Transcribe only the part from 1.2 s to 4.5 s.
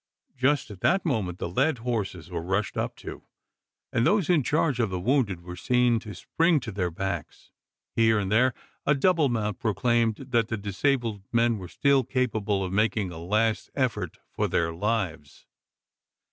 the led horses were rushed up to: and those in